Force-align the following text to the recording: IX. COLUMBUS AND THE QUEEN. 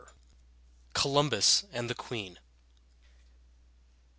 IX. 0.01 0.13
COLUMBUS 0.93 1.65
AND 1.71 1.87
THE 1.87 1.93
QUEEN. 1.93 2.39